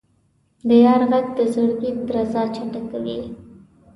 [0.67, 3.19] د یار ږغ د زړګي درزا چټکوي.